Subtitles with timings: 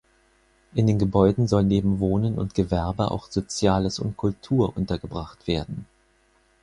[0.73, 5.85] In den Gebäuden soll neben Wohnen und Gewerbe auch Soziales und Kultur untergebracht werden.